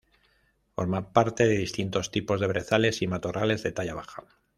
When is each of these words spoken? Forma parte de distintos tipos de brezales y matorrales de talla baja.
Forma 0.73 1.13
parte 1.13 1.45
de 1.45 1.55
distintos 1.59 2.09
tipos 2.09 2.41
de 2.41 2.47
brezales 2.47 3.03
y 3.03 3.07
matorrales 3.07 3.61
de 3.61 3.71
talla 3.71 3.93
baja. 3.93 4.23